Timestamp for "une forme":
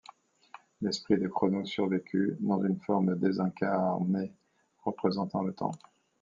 2.63-3.19